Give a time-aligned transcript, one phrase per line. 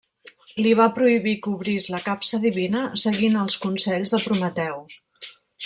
[0.67, 4.85] Li va prohibir que obrís la capsa divina seguint els consells de Prometeu.